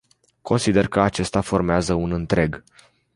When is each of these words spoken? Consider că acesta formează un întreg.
Consider 0.41 0.87
că 0.87 1.01
acesta 1.01 1.41
formează 1.41 1.93
un 1.93 2.11
întreg. 2.11 2.63